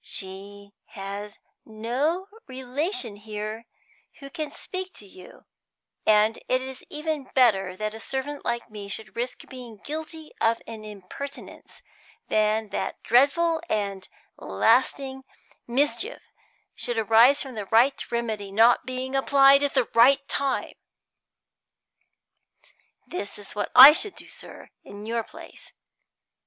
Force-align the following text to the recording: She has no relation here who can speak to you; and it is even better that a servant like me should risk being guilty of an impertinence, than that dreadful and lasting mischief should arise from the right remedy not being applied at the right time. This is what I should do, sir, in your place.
She 0.03 0.73
has 0.85 1.37
no 1.63 2.25
relation 2.47 3.17
here 3.17 3.67
who 4.19 4.31
can 4.31 4.49
speak 4.49 4.95
to 4.95 5.05
you; 5.05 5.45
and 6.07 6.37
it 6.47 6.59
is 6.59 6.83
even 6.89 7.29
better 7.35 7.75
that 7.75 7.93
a 7.93 7.99
servant 7.99 8.43
like 8.43 8.67
me 8.67 8.87
should 8.89 9.15
risk 9.15 9.45
being 9.47 9.77
guilty 9.83 10.31
of 10.41 10.59
an 10.65 10.83
impertinence, 10.83 11.83
than 12.29 12.69
that 12.69 13.03
dreadful 13.03 13.61
and 13.69 14.09
lasting 14.37 15.21
mischief 15.67 16.23
should 16.73 16.97
arise 16.97 17.43
from 17.43 17.53
the 17.53 17.67
right 17.67 18.09
remedy 18.11 18.51
not 18.51 18.87
being 18.87 19.15
applied 19.15 19.61
at 19.61 19.75
the 19.75 19.87
right 19.93 20.27
time. 20.27 20.73
This 23.05 23.37
is 23.37 23.53
what 23.53 23.69
I 23.75 23.93
should 23.93 24.15
do, 24.15 24.27
sir, 24.27 24.69
in 24.83 25.05
your 25.05 25.23
place. 25.23 25.73